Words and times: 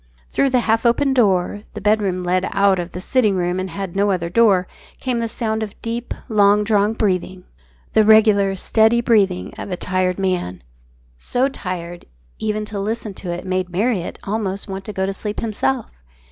Through 0.29 0.49
the 0.49 0.61
half 0.61 0.83
open 0.83 1.13
door 1.13 1.61
the 1.75 1.79
bedroom 1.79 2.23
led 2.23 2.49
out 2.53 2.79
of 2.79 2.91
the 2.91 2.99
sitting 2.99 3.35
room 3.35 3.59
and 3.59 3.69
had 3.69 3.95
no 3.95 4.09
other 4.09 4.31
door 4.31 4.65
came 4.99 5.19
the 5.19 5.27
sound 5.27 5.61
of 5.61 5.79
deep, 5.83 6.15
long 6.27 6.63
drawn 6.63 6.93
breathing, 6.93 7.43
the 7.93 8.03
regular, 8.03 8.55
steady 8.55 8.99
breathing 8.99 9.53
of 9.59 9.69
a 9.69 9.77
tired 9.77 10.17
man, 10.17 10.63
so 11.19 11.47
tired 11.49 12.01
that, 12.01 12.07
even 12.39 12.65
to 12.65 12.79
listen 12.79 13.13
to 13.13 13.31
it 13.31 13.45
made 13.45 13.69
Marriott 13.69 14.17
almost 14.23 14.67
want 14.67 14.85
to 14.85 14.91
go 14.93 15.05
to 15.05 15.13
sleep 15.13 15.39
himself. 15.39 15.91